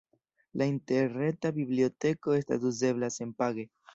[0.59, 3.67] La interreta biblioteko estas uzebla senpage.